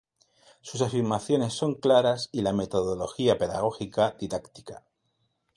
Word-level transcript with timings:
Sus 0.61 0.81
afirmaciones 0.81 1.53
son 1.53 1.75
claras 1.75 2.29
y 2.31 2.41
la 2.41 2.53
metodología 2.53 3.37
pedagógica, 3.37 4.15
didáctica. 4.19 4.83